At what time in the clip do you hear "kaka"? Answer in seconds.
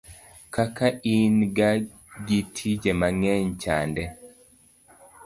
0.55-0.87